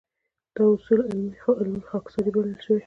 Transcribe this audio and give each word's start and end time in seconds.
دا 0.55 0.63
اصول 0.73 0.99
علمي 1.59 1.81
خاکساري 1.89 2.29
بللی 2.35 2.57
شو. 2.65 2.73